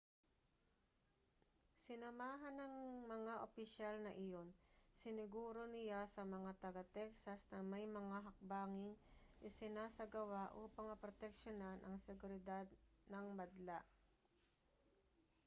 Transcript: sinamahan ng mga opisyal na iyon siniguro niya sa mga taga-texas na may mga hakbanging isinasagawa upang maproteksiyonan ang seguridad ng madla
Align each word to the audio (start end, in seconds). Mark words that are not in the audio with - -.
sinamahan 1.83 2.55
ng 2.57 2.75
mga 3.13 3.33
opisyal 3.45 3.95
na 4.01 4.09
iyon 4.25 4.47
siniguro 5.01 5.61
niya 5.73 6.01
sa 6.13 6.21
mga 6.35 6.51
taga-texas 6.63 7.41
na 7.53 7.59
may 7.71 7.85
mga 7.97 8.17
hakbanging 8.27 8.93
isinasagawa 9.49 10.41
upang 10.63 10.85
maproteksiyonan 10.89 11.77
ang 11.85 11.95
seguridad 12.07 12.65
ng 13.13 13.25
madla 13.37 13.79